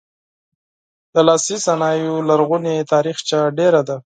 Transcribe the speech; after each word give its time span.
د 1.13 1.15
لاسي 1.27 1.55
صنایعو 1.65 2.15
لرغونې 2.29 2.75
تاریخچه 2.91 3.39
ډیره 3.59 3.81
ده. 3.87 3.97